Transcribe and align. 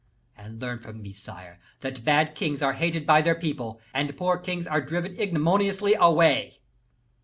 And 0.35 0.59
learn 0.59 0.79
from 0.79 1.03
me, 1.03 1.13
sire, 1.13 1.59
that 1.81 2.03
bad 2.03 2.33
kings 2.33 2.63
are 2.63 2.73
hated 2.73 3.05
by 3.05 3.21
their 3.21 3.35
people, 3.35 3.79
and 3.93 4.17
poor 4.17 4.35
kings 4.39 4.65
are 4.65 4.81
driven 4.81 5.15
ignominiously 5.19 5.93
away. 5.93 6.57